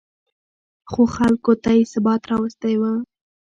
خو 0.91 1.01
خلکو 1.15 1.51
ته 1.63 1.69
یې 1.77 1.83
ثبات 1.93 2.21
راوستی 2.31 2.75
و 2.79 2.83